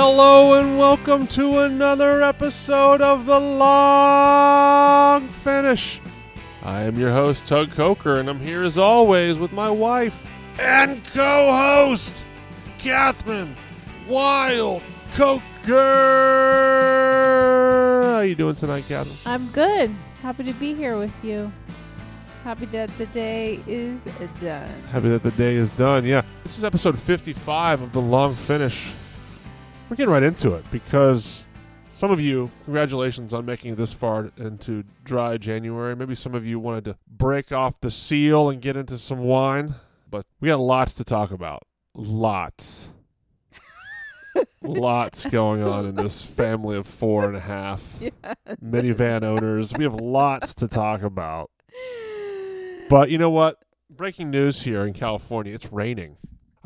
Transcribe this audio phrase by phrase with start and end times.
[0.00, 6.00] Hello and welcome to another episode of The Long Finish.
[6.62, 10.24] I am your host, Tug Coker, and I'm here as always with my wife
[10.56, 12.24] and co host,
[12.78, 13.56] Kathryn
[14.06, 14.80] Weil
[15.14, 15.74] Coker.
[18.04, 19.16] How are you doing tonight, Kathryn?
[19.26, 19.92] I'm good.
[20.22, 21.50] Happy to be here with you.
[22.44, 24.04] Happy that the day is
[24.40, 24.80] done.
[24.92, 26.04] Happy that the day is done.
[26.04, 26.22] Yeah.
[26.44, 28.94] This is episode 55 of The Long Finish.
[29.88, 31.46] We're getting right into it because
[31.90, 35.96] some of you, congratulations on making it this far into dry January.
[35.96, 39.74] Maybe some of you wanted to break off the seal and get into some wine,
[40.08, 41.62] but we got lots to talk about.
[41.94, 42.90] Lots.
[44.62, 47.98] lots going on in this family of four and a half
[48.62, 49.72] minivan owners.
[49.72, 51.50] We have lots to talk about.
[52.90, 53.58] But you know what?
[53.90, 56.16] Breaking news here in California it's raining.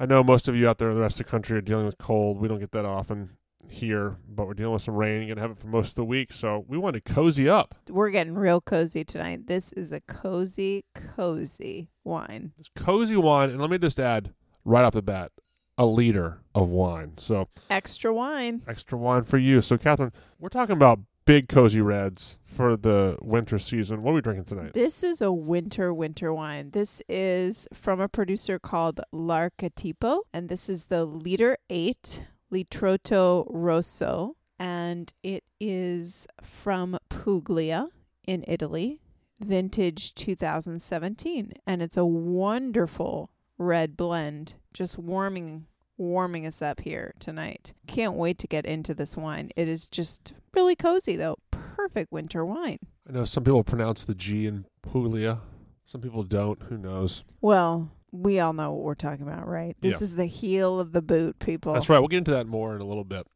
[0.03, 1.87] I know most of you out there in the rest of the country are dealing
[1.87, 2.41] with cold.
[2.41, 3.37] We don't get that often
[3.69, 5.19] here, but we're dealing with some rain.
[5.19, 6.33] You're going to have it for most of the week.
[6.33, 7.77] So we want to cozy up.
[7.89, 9.47] We're getting real cozy tonight.
[9.47, 12.51] This is a cozy, cozy wine.
[12.59, 14.33] This cozy wine, and let me just add
[14.65, 15.31] right off the bat
[15.79, 17.13] a liter of wine.
[17.17, 18.63] So Extra wine.
[18.67, 19.63] extra wine for you.
[19.63, 24.03] So, Kathryn, we're talking about big cozy reds for the winter season.
[24.03, 24.73] What are we drinking tonight?
[24.75, 26.71] This is a winter, winter wine.
[26.71, 34.37] This is from a producer called L'Archetipo, and this is the liter 8 Litrotto Rosso,
[34.59, 37.89] and it is from Puglia
[38.27, 39.01] in Italy,
[39.41, 45.67] vintage 2017, and it's a wonderful red blend, just warming
[45.99, 47.75] warming us up here tonight.
[47.87, 49.51] Can't wait to get into this wine.
[49.57, 51.37] It is just really cozy though.
[51.51, 52.79] Perfect winter wine.
[53.09, 55.41] I know some people pronounce the G in Puglia,
[55.85, 56.63] some people don't.
[56.65, 57.25] Who knows?
[57.41, 59.77] Well, we all know what we're talking about, right?
[59.81, 60.05] This Yeah.
[60.05, 61.73] is the heel of the boot, people.
[61.73, 61.99] That's right.
[61.99, 63.27] We'll get into that more in a little bit.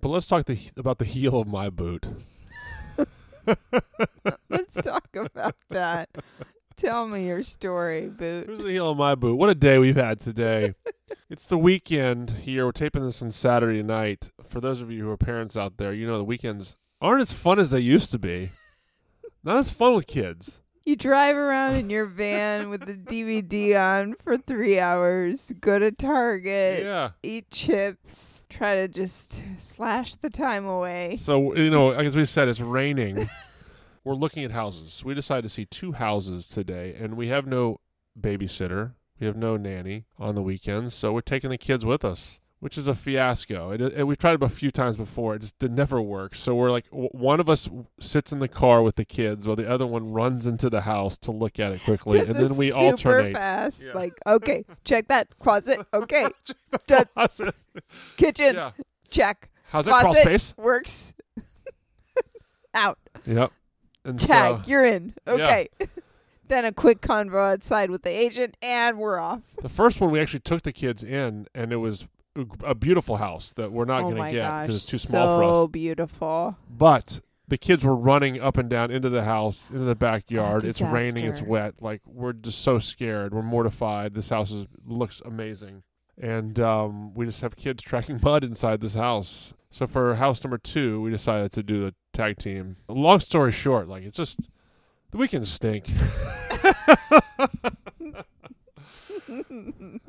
[0.00, 2.06] But let's talk the, about the heel of my boot.
[4.48, 6.08] Let's talk about that.
[6.76, 8.46] Tell me your story, boot.
[8.46, 9.36] Here's the heel of my boot.
[9.36, 10.74] What a day we've had today.
[11.30, 12.64] It's the weekend here.
[12.66, 14.30] We're taping this on Saturday night.
[14.42, 17.32] For those of you who are parents out there, you know the weekends aren't as
[17.32, 18.50] fun as they used to be.
[19.44, 20.62] Not as fun with kids.
[20.86, 25.90] You drive around in your van with the DVD on for three hours, go to
[25.90, 27.10] Target, Yeah.
[27.22, 31.18] eat chips, try to just slash the time away.
[31.22, 33.28] So, you know, as we said, it's raining.
[34.04, 35.02] We're looking at houses.
[35.02, 37.80] We decided to see two houses today, and we have no
[38.20, 38.92] babysitter.
[39.20, 42.76] We have no nanny on the weekends, so we're taking the kids with us, which
[42.76, 43.70] is a fiasco.
[43.70, 45.36] It, it, we've tried it a few times before.
[45.36, 46.40] It just it never works.
[46.40, 47.70] So we're like, w- one of us
[48.00, 51.16] sits in the car with the kids, while the other one runs into the house
[51.18, 53.34] to look at it quickly, This and then we super alternate.
[53.34, 53.84] fast.
[53.84, 53.92] Yeah.
[53.92, 55.86] Like, okay, check that closet.
[55.94, 56.26] Okay,
[56.88, 57.06] Done.
[58.16, 58.72] kitchen, yeah.
[59.10, 59.48] check.
[59.68, 60.54] How's that crawl Closet space?
[60.56, 61.14] works.
[62.74, 62.98] Out.
[63.26, 63.52] Yep.
[64.04, 64.64] And Tag.
[64.64, 65.14] so, You're in.
[65.26, 65.64] Yeah.
[66.48, 69.40] Then a quick convo outside with the agent, and we're off.
[69.62, 72.06] The first one we actually took the kids in, and it was
[72.36, 75.08] a- a beautiful house that we're not oh going to get because it's too so
[75.08, 75.54] small for us.
[75.56, 76.56] So beautiful.
[76.68, 80.64] But the kids were running up and down into the house, into the backyard.
[80.64, 81.74] it's raining, it's wet.
[81.80, 83.32] Like we're just so scared.
[83.32, 84.14] We're mortified.
[84.14, 85.82] This house is, looks amazing,
[86.20, 89.54] and um, we just have kids tracking mud inside this house.
[89.70, 92.76] So for house number two, we decided to do the tag team.
[92.88, 94.48] Long story short, like it's just
[95.14, 95.86] the weekends stink.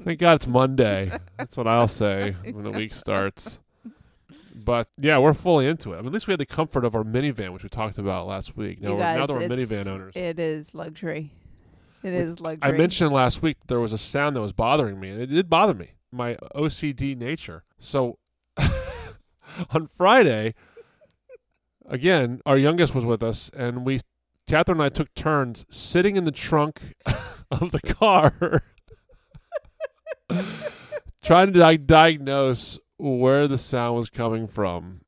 [0.03, 1.11] Thank God it's Monday.
[1.37, 3.59] That's what I'll say when the week starts.
[4.55, 5.97] But yeah, we're fully into it.
[5.97, 8.25] I mean, at least we had the comfort of our minivan, which we talked about
[8.25, 8.81] last week.
[8.81, 10.13] Now, You we're, now guys, that we're it's- minivan owners.
[10.15, 11.31] It is luxury.
[12.01, 12.73] It is luxury.
[12.73, 15.51] I mentioned last week there was a sound that was bothering me, and it did
[15.51, 17.63] bother me, my OCD nature.
[17.77, 18.17] So
[19.69, 20.55] on Friday,
[21.87, 23.99] again, our youngest was with us, and we,
[24.47, 26.93] Kathryn and I, took turns sitting in the trunk
[27.51, 28.61] of the car,
[31.23, 35.01] trying to di- diagnose where the sound was coming from.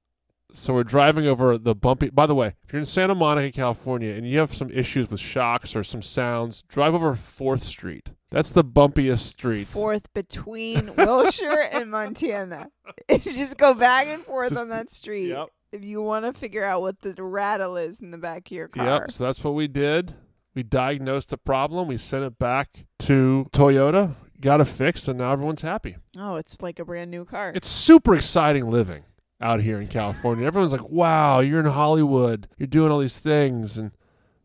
[0.54, 2.10] So we're driving over the bumpy.
[2.10, 5.20] By the way, if you're in Santa Monica, California, and you have some issues with
[5.20, 8.12] shocks or some sounds, drive over Fourth Street.
[8.32, 9.68] That's the bumpiest street.
[9.68, 12.70] Fourth between Wilshire and Montana.
[13.22, 15.50] Just go back and forth Just- on that street, Yep.
[15.72, 18.68] If you want to figure out what the rattle is in the back of your
[18.68, 18.86] car.
[18.86, 19.12] Yep.
[19.12, 20.14] So that's what we did.
[20.56, 21.88] We diagnosed the problem.
[21.88, 25.98] We sent it back to Toyota, got it fixed, and now everyone's happy.
[26.18, 27.52] Oh, it's like a brand new car.
[27.54, 29.04] It's super exciting living
[29.40, 30.46] out here in California.
[30.48, 32.48] Everyone's like, wow, you're in Hollywood.
[32.58, 33.78] You're doing all these things.
[33.78, 33.92] And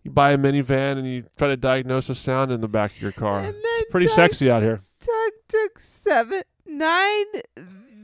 [0.03, 3.01] you buy a minivan and you try to diagnose a sound in the back of
[3.01, 3.45] your car.
[3.45, 4.83] It's pretty Doug- sexy out here.
[5.01, 7.25] Tug took seven, nine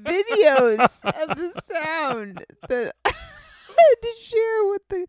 [0.02, 2.92] videos of the sound that
[4.02, 5.06] to share with the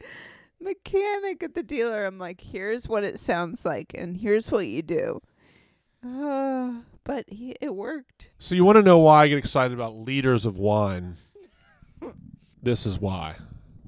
[0.59, 2.05] mechanic at the dealer.
[2.05, 5.21] I'm like, here's what it sounds like, and here's what you do.
[6.05, 8.29] Uh, but he, it worked.
[8.39, 11.17] So you want to know why I get excited about liters of wine?
[12.63, 13.35] this is why.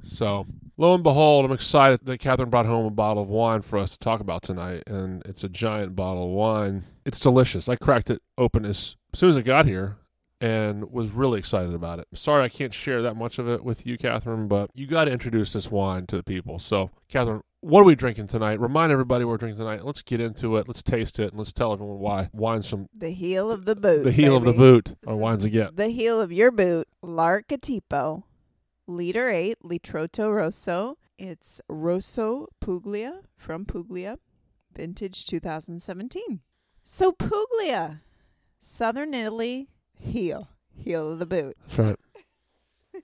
[0.03, 0.45] So
[0.77, 3.91] lo and behold, I'm excited that Kathryn brought home a bottle of wine for us
[3.91, 6.83] to talk about tonight, and it's a giant bottle of wine.
[7.05, 7.69] It's delicious.
[7.69, 9.97] I cracked it open as soon as it got here
[10.41, 12.07] and was really excited about it.
[12.13, 15.11] Sorry I can't share that much of it with you, Kathryn, but you got to
[15.11, 16.57] introduce this wine to the people.
[16.59, 18.59] So, Kathryn, what are we drinking tonight?
[18.59, 19.85] Remind everybody what we're drinking tonight.
[19.85, 20.67] Let's get into it.
[20.67, 24.03] Let's taste it, and let's tell everyone why wine's from The heel of the boot.
[24.03, 25.69] the heel of the boot or wines again.
[25.75, 28.23] The heel of your boot, L'Archetipo,
[28.87, 30.97] liter 8, Litrotto Rosso.
[31.19, 34.17] It's Rosso Puglia from Puglia,
[34.75, 36.39] vintage 2017.
[36.83, 38.01] So Puglia,
[38.59, 39.69] southern Italy,
[40.01, 41.57] heel, heel of the boot.
[41.67, 41.95] That's right.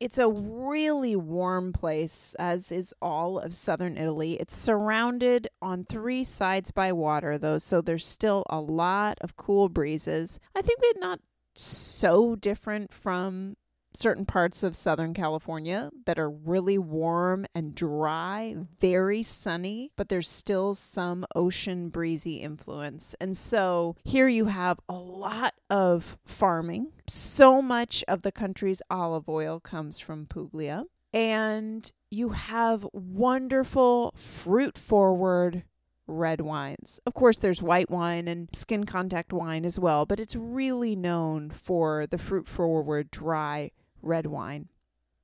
[0.00, 4.32] It's a really warm place, as is all of southern Italy.
[4.40, 9.68] It's surrounded on three sides by water, though, so there's still a lot of cool
[9.68, 10.40] breezes.
[10.56, 11.20] I think we're not
[11.54, 13.56] so different from
[13.92, 20.28] certain parts of Southern California that are really warm and dry, very sunny, but there's
[20.28, 23.14] still some ocean breezy influence.
[23.20, 26.92] And so here you have a lot of farming.
[27.08, 30.84] So much of the country's olive oil comes from Puglia.
[31.12, 35.64] And you have wonderful fruit forward
[36.06, 37.00] red wines.
[37.06, 41.50] Of course, there's white wine and skin contact wine as well, but it's really known
[41.50, 43.70] for the fruit forward dry
[44.02, 44.68] red wine.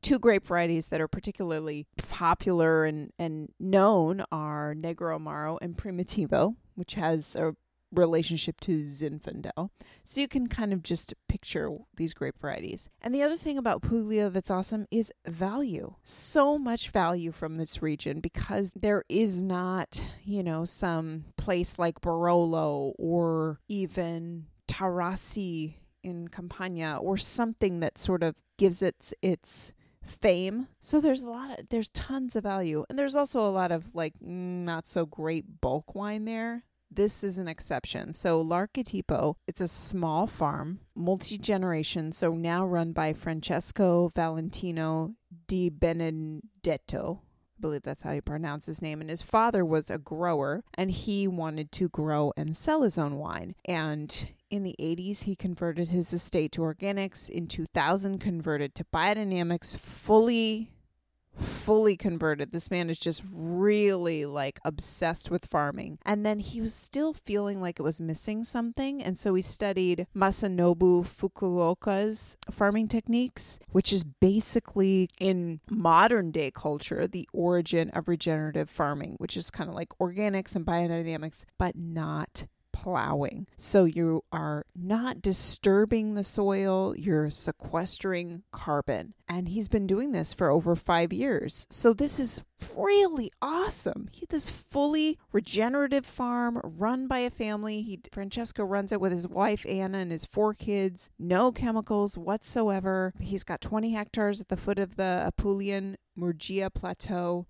[0.02, 6.54] Two grape varieties that are particularly popular and, and known are Negro Amaro and Primitivo,
[6.74, 7.54] which has a
[7.92, 9.70] relationship to Zinfandel.
[10.04, 12.88] So you can kind of just picture these grape varieties.
[13.00, 15.94] And the other thing about Puglia that's awesome is value.
[16.04, 22.00] So much value from this region because there is not, you know, some place like
[22.00, 25.76] Barolo or even Taurasi
[26.06, 29.72] in Campania or something that sort of gives it its
[30.02, 30.68] fame.
[30.80, 32.84] So there's a lot of there's tons of value.
[32.88, 36.64] And there's also a lot of like not so great bulk wine there.
[36.88, 38.12] This is an exception.
[38.12, 45.16] So L'Archetipo, it's a small farm, multi-generation, so now run by Francesco Valentino
[45.48, 47.22] di Benedetto.
[47.56, 49.00] I believe that's how you pronounce his name.
[49.00, 53.16] And his father was a grower, and he wanted to grow and sell his own
[53.16, 53.54] wine.
[53.64, 57.30] And in the 80s, he converted his estate to organics.
[57.30, 60.70] In 2000, converted to biodynamics, fully
[61.38, 62.52] fully converted.
[62.52, 65.98] This man is just really like obsessed with farming.
[66.04, 69.02] And then he was still feeling like it was missing something.
[69.02, 77.06] And so he studied Masanobu Fukuoka's farming techniques, which is basically in modern day culture
[77.06, 82.46] the origin of regenerative farming, which is kind of like organics and biodynamics, but not
[82.86, 83.48] plowing.
[83.56, 89.14] So you are not disturbing the soil, you're sequestering carbon.
[89.28, 91.66] And he's been doing this for over five years.
[91.68, 92.42] So this is
[92.76, 94.08] really awesome.
[94.12, 97.82] He this fully regenerative farm run by a family.
[97.82, 101.10] He Francesco runs it with his wife Anna and his four kids.
[101.18, 103.12] No chemicals whatsoever.
[103.18, 107.46] He's got 20 hectares at the foot of the Apulian Murgia Plateau.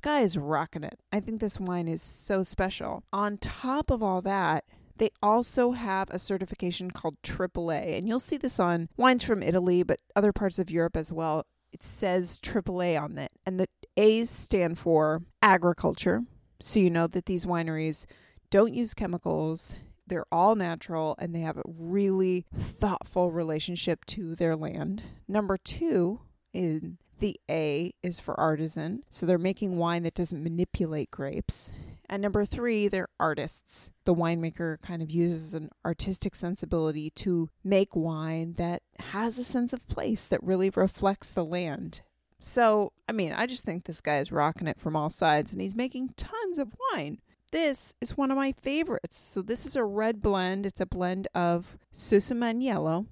[0.00, 0.98] Guy is rocking it.
[1.12, 3.02] I think this wine is so special.
[3.12, 4.64] On top of all that,
[4.98, 9.82] they also have a certification called AAA, and you'll see this on wines from Italy,
[9.82, 11.46] but other parts of Europe as well.
[11.72, 13.66] It says AAA on it, and the
[13.96, 16.22] A's stand for agriculture.
[16.60, 18.06] So you know that these wineries
[18.50, 19.76] don't use chemicals.
[20.06, 25.02] They're all natural and they have a really thoughtful relationship to their land.
[25.28, 26.20] Number two
[26.52, 29.02] in the A is for artisan.
[29.10, 31.72] So they're making wine that doesn't manipulate grapes.
[32.08, 33.90] And number three, they're artists.
[34.04, 39.72] The winemaker kind of uses an artistic sensibility to make wine that has a sense
[39.72, 42.00] of place that really reflects the land.
[42.40, 45.60] So, I mean, I just think this guy is rocking it from all sides and
[45.60, 47.18] he's making tons of wine.
[47.50, 49.18] This is one of my favorites.
[49.18, 50.64] So, this is a red blend.
[50.64, 53.06] It's a blend of Susumaniello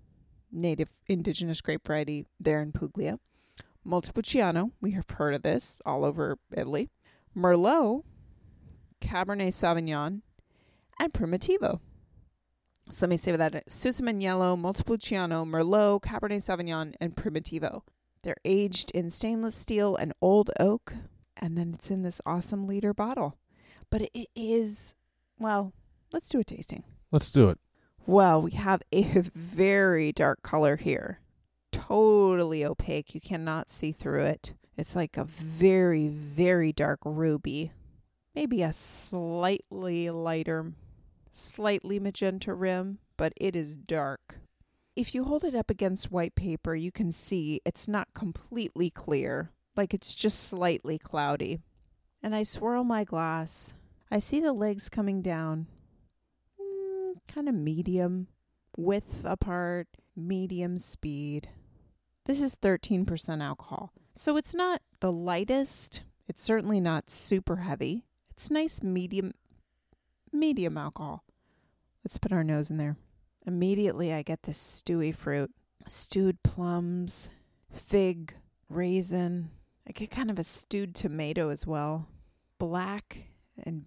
[0.52, 3.18] native indigenous grape variety there in Puglia.
[3.86, 6.90] Montepulciano, we have heard of this all over Italy.
[7.36, 8.02] Merlot,
[9.00, 10.22] Cabernet Sauvignon,
[10.98, 11.80] and Primitivo.
[12.90, 17.82] So let me say that Susumaniello Montepulciano, Merlot, Cabernet Sauvignon, and Primitivo.
[18.22, 20.94] They're aged in stainless steel and old oak,
[21.36, 23.38] and then it's in this awesome liter bottle.
[23.90, 24.96] But it is,
[25.38, 25.72] well,
[26.12, 26.82] let's do a tasting.
[27.12, 27.58] Let's do it.
[28.04, 29.02] Well, we have a
[29.34, 31.20] very dark color here.
[31.72, 33.14] Totally opaque.
[33.14, 34.54] You cannot see through it.
[34.76, 37.72] It's like a very, very dark ruby.
[38.34, 40.72] Maybe a slightly lighter,
[41.30, 44.40] slightly magenta rim, but it is dark.
[44.94, 49.50] If you hold it up against white paper, you can see it's not completely clear,
[49.76, 51.60] like it's just slightly cloudy.
[52.22, 53.72] And I swirl my glass.
[54.10, 55.66] I see the legs coming down,
[56.60, 58.28] mm, kind of medium,
[58.76, 61.48] width apart, medium speed.
[62.26, 63.92] This is 13% alcohol.
[64.14, 66.02] So it's not the lightest.
[66.28, 68.04] It's certainly not super heavy.
[68.30, 69.32] It's nice medium
[70.32, 71.24] medium alcohol.
[72.04, 72.96] Let's put our nose in there.
[73.46, 75.52] Immediately I get this stewy fruit.
[75.86, 77.30] Stewed plums,
[77.72, 78.34] fig,
[78.68, 79.50] raisin.
[79.88, 82.08] I get kind of a stewed tomato as well.
[82.58, 83.28] Black
[83.62, 83.86] and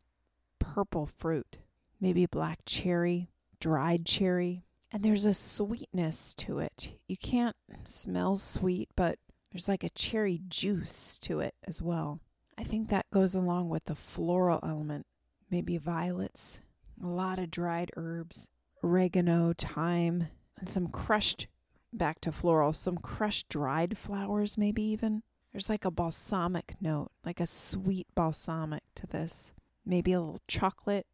[0.59, 1.57] purple fruit.
[1.99, 3.29] Maybe black cherry,
[3.59, 4.63] dried cherry.
[4.91, 6.93] And there's a sweetness to it.
[7.07, 9.19] You can't smell sweet, but
[9.51, 12.19] there's like a cherry juice to it as well.
[12.57, 15.05] I think that goes along with the floral element.
[15.51, 16.59] Maybe violets,
[17.01, 18.49] a lot of dried herbs,
[18.83, 20.27] oregano, thyme,
[20.57, 21.47] and some crushed,
[21.93, 25.23] back to floral, some crushed dried flowers, maybe even.
[25.51, 29.53] There's like a balsamic note, like a sweet balsamic to this.
[29.85, 31.07] Maybe a little chocolate,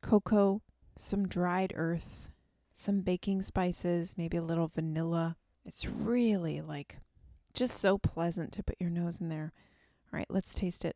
[0.00, 0.62] cocoa,
[0.96, 2.28] some dried earth,
[2.76, 5.36] some baking spices, maybe a little vanilla.
[5.64, 6.98] It's really like
[7.54, 9.54] just so pleasant to put your nose in there.
[10.12, 10.94] All right, let's taste it.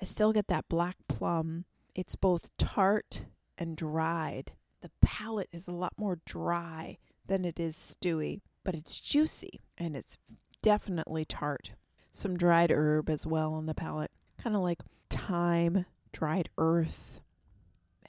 [0.00, 1.64] I still get that black plum.
[1.94, 3.24] It's both tart
[3.56, 4.52] and dried.
[4.80, 9.94] The palate is a lot more dry than it is stewy, but it's juicy and
[9.94, 10.18] it's
[10.60, 11.72] definitely tart.
[12.10, 17.20] Some dried herb as well on the palate, kind of like thyme, dried earth,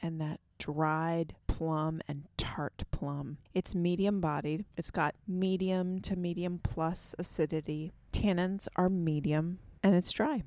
[0.01, 3.37] and that dried plum and tart plum.
[3.53, 4.65] It's medium bodied.
[4.75, 7.93] It's got medium to medium plus acidity.
[8.11, 10.43] Tannins are medium and it's dry.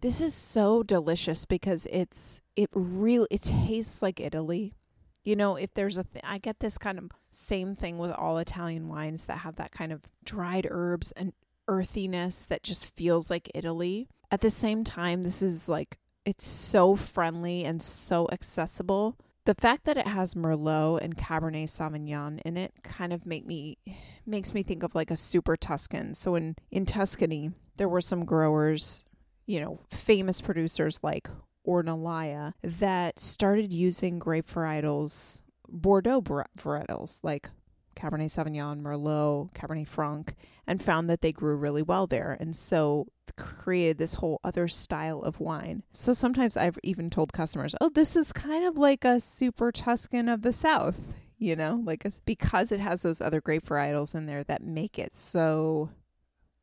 [0.00, 4.74] This is so delicious because it's it really it tastes like Italy.
[5.22, 8.38] You know, if there's a th- I get this kind of same thing with all
[8.38, 11.34] Italian wines that have that kind of dried herbs and
[11.68, 14.08] earthiness that just feels like Italy.
[14.30, 19.84] At the same time, this is like it's so friendly and so accessible the fact
[19.84, 23.78] that it has Merlot and Cabernet Sauvignon in it kind of make me
[24.26, 26.14] makes me think of like a super Tuscan.
[26.14, 29.04] So in in Tuscany, there were some growers,
[29.46, 31.28] you know, famous producers like
[31.66, 37.50] Ornellaia that started using grape varietals, Bordeaux varietals like
[37.94, 40.34] Cabernet Sauvignon, Merlot, Cabernet Franc,
[40.66, 42.36] and found that they grew really well there.
[42.38, 45.82] And so created this whole other style of wine.
[45.92, 50.28] So sometimes I've even told customers, oh, this is kind of like a super Tuscan
[50.28, 51.02] of the South,
[51.38, 54.98] you know, like a, because it has those other grape varietals in there that make
[54.98, 55.90] it so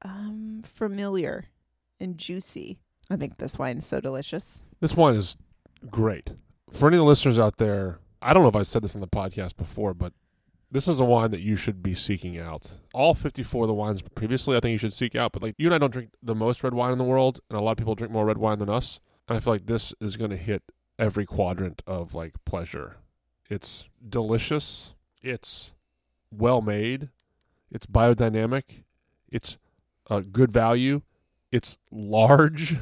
[0.04, 1.46] um, familiar
[2.00, 2.78] and juicy.
[3.10, 4.62] I think this wine is so delicious.
[4.80, 5.38] This wine is
[5.90, 6.34] great.
[6.72, 9.02] For any of the listeners out there, I don't know if I said this on
[9.02, 10.14] the podcast before, but
[10.72, 12.76] this is a wine that you should be seeking out.
[12.94, 15.34] All 54 of the wines previously, I think you should seek out.
[15.34, 17.60] But like you and I don't drink the most red wine in the world, and
[17.60, 19.00] a lot of people drink more red wine than us.
[19.28, 20.64] And I feel like this is going to hit
[20.98, 22.98] every quadrant of like pleasure.
[23.50, 24.94] It's delicious.
[25.22, 25.74] It's
[26.32, 27.10] well made.
[27.70, 28.84] It's biodynamic.
[29.30, 29.58] It's
[30.10, 31.02] a good value.
[31.52, 32.74] It's large.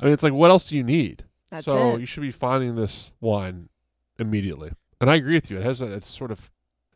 [0.00, 1.24] I mean, it's like what else do you need?
[1.50, 2.00] That's so it.
[2.00, 3.70] you should be finding this wine
[4.18, 4.72] immediately.
[5.00, 5.56] And I agree with you.
[5.56, 6.50] It has a it's sort of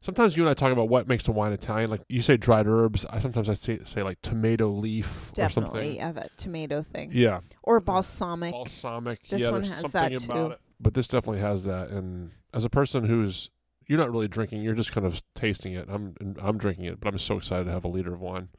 [0.05, 1.89] Sometimes you and I talk about what makes a wine Italian.
[1.89, 3.07] Like you say dried herbs.
[3.09, 5.97] I sometimes I say say like tomato leaf Definitely, or something.
[5.97, 7.09] yeah, that tomato thing.
[7.11, 7.41] Yeah.
[7.63, 8.53] Or balsamic.
[8.53, 9.27] Balsamic.
[9.31, 10.53] This yeah, one has something that about too.
[10.53, 10.61] it.
[10.79, 11.89] But this definitely has that.
[11.89, 13.49] And as a person who's
[13.87, 15.89] you're not really drinking, you're just kind of tasting it.
[15.89, 18.51] I'm I'm drinking it, but I'm so excited to have a liter of wine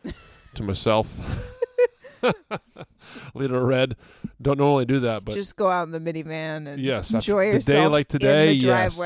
[0.56, 1.16] to myself.
[3.36, 3.98] liter of red.
[4.42, 7.58] Don't normally do that, but just go out in the minivan and yes, enjoy the
[7.58, 8.54] yourself day like today.
[8.56, 8.98] in the yes.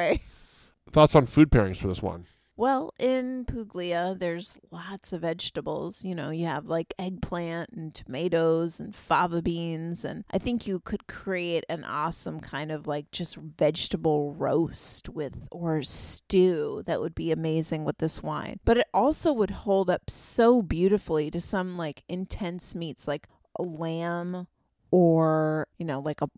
[0.91, 2.25] Thoughts on food pairings for this one?
[2.59, 6.03] Well, in Puglia, there's lots of vegetables.
[6.03, 10.03] You know, you have like eggplant and tomatoes and fava beans.
[10.03, 15.47] And I think you could create an awesome kind of like just vegetable roast with
[15.51, 18.59] or stew that would be amazing with this wine.
[18.65, 23.63] But it also would hold up so beautifully to some like intense meats like a
[23.63, 24.47] lamb
[24.91, 26.29] or, you know, like a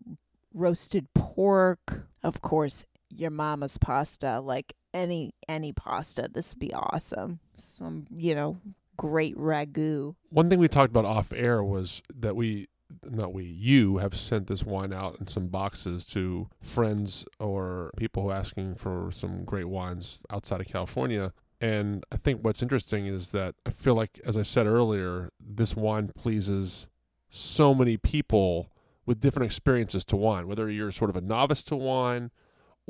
[0.54, 2.06] roasted pork.
[2.22, 2.84] Of course,
[3.16, 6.28] your mama's pasta, like any any pasta.
[6.32, 7.40] This would be awesome.
[7.56, 8.58] Some, you know,
[8.96, 10.14] great ragu.
[10.30, 12.68] One thing we talked about off air was that we
[13.04, 18.32] not we, you have sent this wine out in some boxes to friends or people
[18.32, 21.32] asking for some great wines outside of California.
[21.60, 25.76] And I think what's interesting is that I feel like, as I said earlier, this
[25.76, 26.88] wine pleases
[27.30, 28.70] so many people
[29.06, 32.30] with different experiences to wine, whether you're sort of a novice to wine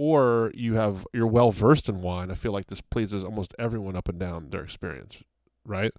[0.03, 2.29] or you have you're well versed in wine.
[2.29, 5.23] I feel like this pleases almost everyone up and down their experience,
[5.65, 5.93] right?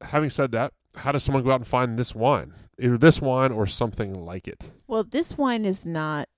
[0.00, 2.54] Having said that, how does someone go out and find this wine?
[2.80, 4.70] Either this wine or something like it.
[4.86, 6.30] Well, this wine is not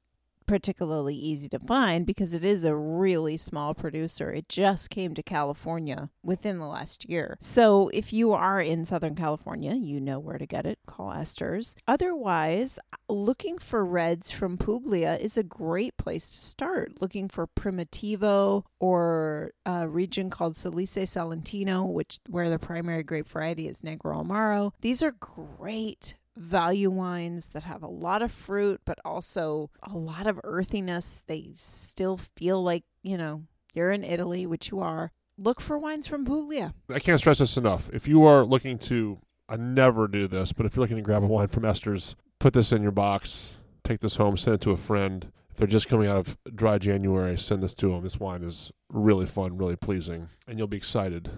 [0.49, 4.33] particularly easy to find because it is a really small producer.
[4.33, 7.37] It just came to California within the last year.
[7.40, 10.78] So if you are in Southern California, you know where to get it.
[10.87, 11.75] Call Esters.
[11.87, 12.78] Otherwise,
[13.09, 17.00] looking for reds from Puglia is a great place to start.
[17.00, 23.69] Looking for Primitivo or a region called Salice Salentino, which where the primary grape variety
[23.69, 24.73] is Negro Amaro.
[24.81, 30.26] These are great value wines that have a lot of fruit, but also a lot
[30.26, 31.23] of earthiness.
[31.26, 35.12] They still feel like, you know, you're in Italy, which you are.
[35.37, 36.75] Look for wines from Puglia.
[36.92, 37.90] I can't stress this enough.
[37.92, 39.18] If you are looking to,
[39.49, 42.52] I never do this, but if you're looking to grab a wine from Esters, put
[42.54, 45.30] this in your box, take this home, send it to a friend.
[45.50, 48.02] If they're just coming out of dry January, send this to them.
[48.02, 51.30] This wine is really fun, really pleasing, and you'll be excited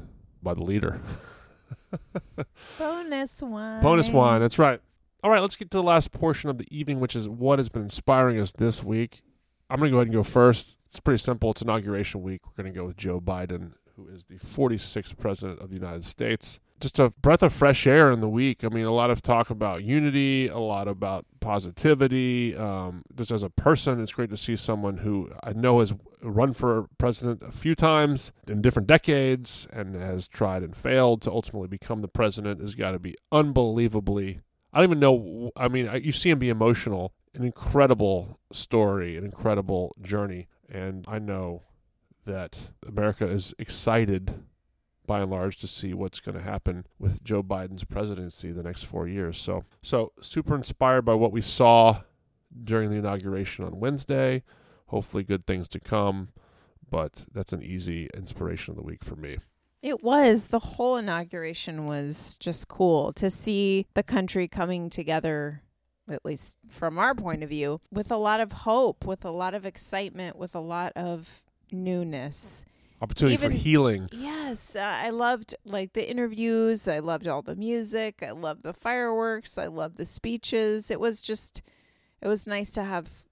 [0.42, 1.00] by the leader.
[2.78, 3.82] Bonus wine.
[3.82, 4.80] Bonus wine, that's right.
[5.22, 7.68] All right, let's get to the last portion of the evening, which is what has
[7.68, 9.20] been inspiring us this week.
[9.68, 10.78] I'm going to go ahead and go first.
[10.86, 11.50] It's pretty simple.
[11.50, 12.40] It's inauguration week.
[12.46, 16.06] We're going to go with Joe Biden, who is the 46th president of the United
[16.06, 16.58] States.
[16.80, 18.64] Just a breath of fresh air in the week.
[18.64, 22.56] I mean, a lot of talk about unity, a lot about positivity.
[22.56, 26.54] Um, just as a person, it's great to see someone who I know has run
[26.54, 31.68] for president a few times in different decades and has tried and failed to ultimately
[31.68, 32.62] become the president.
[32.62, 34.40] Has got to be unbelievably
[34.72, 35.50] I don't even know.
[35.56, 37.12] I mean, you see him be emotional.
[37.34, 40.48] An incredible story, an incredible journey.
[40.68, 41.62] And I know
[42.24, 44.44] that America is excited
[45.06, 48.84] by and large to see what's going to happen with Joe Biden's presidency the next
[48.84, 49.38] 4 years.
[49.38, 52.02] So so super inspired by what we saw
[52.62, 54.44] during the inauguration on Wednesday.
[54.86, 56.28] Hopefully good things to come,
[56.88, 59.38] but that's an easy inspiration of the week for me.
[59.82, 60.48] It was.
[60.48, 65.62] The whole inauguration was just cool to see the country coming together,
[66.08, 69.54] at least from our point of view, with a lot of hope, with a lot
[69.54, 72.64] of excitement, with a lot of newness.
[73.02, 74.08] Opportunity Even- for healing.
[74.12, 76.86] Yes, uh, I loved like the interviews.
[76.86, 78.22] I loved all the music.
[78.22, 79.56] I loved the fireworks.
[79.56, 80.90] I loved the speeches.
[80.90, 81.62] It was just,
[82.20, 83.24] it was nice to have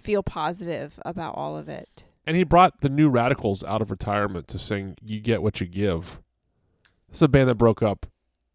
[0.00, 2.04] feel positive about all of it.
[2.26, 5.66] And he brought the New Radicals out of retirement to sing You Get What You
[5.66, 6.20] Give.
[7.08, 8.06] This is a band that broke up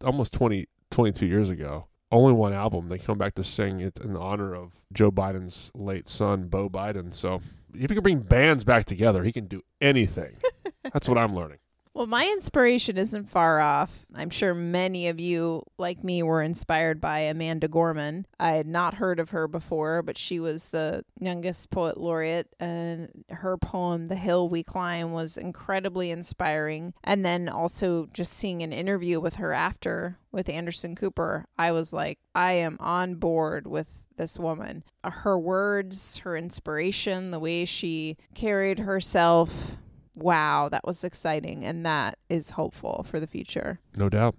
[0.04, 1.86] almost 20, 22 years ago.
[2.10, 2.88] Only one album.
[2.88, 7.14] They come back to sing it in honor of Joe Biden's late son, Beau Biden.
[7.14, 7.40] So
[7.74, 10.36] if he can bring bands back together, he can do anything.
[10.92, 11.58] That's what I'm learning.
[11.94, 14.06] Well, my inspiration isn't far off.
[14.14, 18.26] I'm sure many of you, like me, were inspired by Amanda Gorman.
[18.40, 23.24] I had not heard of her before, but she was the youngest poet laureate, and
[23.28, 26.94] her poem, The Hill We Climb, was incredibly inspiring.
[27.04, 31.92] And then also just seeing an interview with her after with Anderson Cooper, I was
[31.92, 34.82] like, I am on board with this woman.
[35.04, 39.76] Her words, her inspiration, the way she carried herself
[40.16, 41.64] wow, that was exciting.
[41.64, 43.80] And that is hopeful for the future.
[43.96, 44.36] No doubt.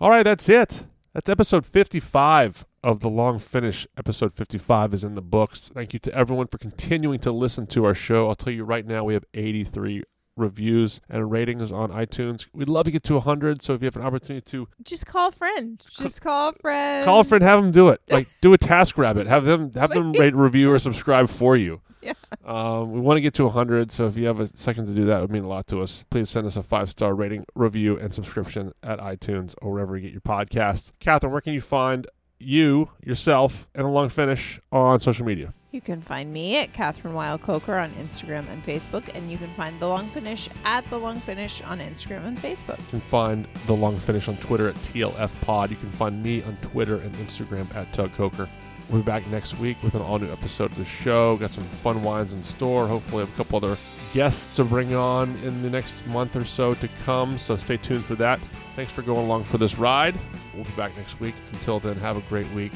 [0.00, 0.84] All right, that's it.
[1.14, 3.86] That's episode 55 of The Long Finish.
[3.96, 5.70] Episode 55 is in the books.
[5.72, 8.28] Thank you to everyone for continuing to listen to our show.
[8.28, 10.02] I'll tell you right now, we have 83
[10.36, 12.46] reviews and ratings on iTunes.
[12.52, 15.28] We'd love to get to 100, so if you have an opportunity to Just call
[15.28, 15.82] a friend.
[15.98, 17.04] Just call a friend.
[17.04, 18.00] call a friend, have them do it.
[18.10, 19.26] Like do a task rabbit.
[19.26, 21.80] Have them have them rate, review, or subscribe for you.
[22.00, 22.12] Yeah.
[22.44, 25.06] Um, we want to get to 100, so if you have a second to do
[25.06, 26.04] that, it would mean a lot to us.
[26.08, 30.02] Please send us a five star rating, review, and subscription at iTunes or wherever you
[30.02, 30.92] get your podcasts.
[31.00, 32.06] Kathryn, where can you find
[32.38, 35.52] you, yourself, and a long finish on social media?
[35.76, 39.52] You can find me at Kathryn Weil Coker on Instagram and Facebook, and you can
[39.56, 42.78] find The Long Finish at The Long Finish on Instagram and Facebook.
[42.78, 45.68] You can find the long finish on Twitter at TLF Pod.
[45.70, 48.48] You can find me on Twitter and Instagram at Tug Coker.
[48.88, 51.36] We'll be back next week with an all new episode of the show.
[51.36, 52.88] Got some fun wines in store.
[52.88, 53.76] Hopefully, have a couple other
[54.14, 57.36] guests to bring on in the next month or so to come.
[57.36, 58.40] So stay tuned for that.
[58.76, 60.18] Thanks for going along for this ride.
[60.54, 61.34] We'll be back next week.
[61.52, 62.72] Until then, have a great week.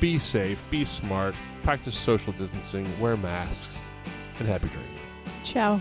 [0.00, 3.90] Be safe, be smart, practice social distancing, wear masks,
[4.38, 4.92] and happy drinking.
[5.42, 5.80] Ciao.